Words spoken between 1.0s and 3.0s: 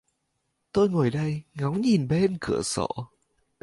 đây, ngóng nhìn bên cửa sổ